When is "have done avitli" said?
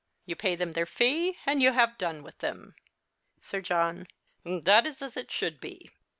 1.73-2.39